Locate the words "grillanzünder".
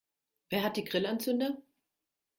0.83-1.61